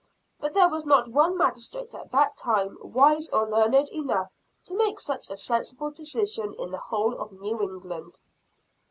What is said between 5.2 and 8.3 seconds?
a sensible decision in the whole of New England.